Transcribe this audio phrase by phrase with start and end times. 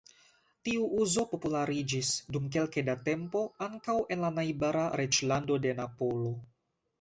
[0.67, 6.35] Tiu uzo populariĝis, dum kelke da tempo, ankaŭ en la najbara "Reĝlando de Napolo".